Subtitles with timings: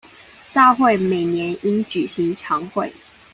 [0.51, 2.91] 大會每年應舉行常會